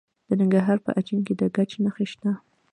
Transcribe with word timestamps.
د 0.27 0.29
ننګرهار 0.39 0.77
په 0.85 0.91
اچین 0.99 1.19
کې 1.27 1.33
د 1.39 1.41
ګچ 1.55 1.71
نښې 1.83 2.05
شته. 2.11 2.31